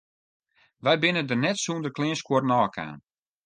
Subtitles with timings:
[0.83, 2.99] Wy binne der net sûnder kleanskuorren ôfkaam.